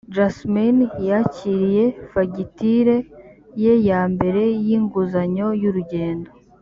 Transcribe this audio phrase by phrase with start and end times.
[0.15, 0.77] jasmin
[1.09, 2.95] yakiriye fagitire
[3.61, 6.29] ye ya mbere y inguzanyo y urugendo